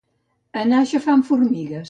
Anar 0.61 0.79
aixafant 0.85 1.25
formigues. 1.31 1.79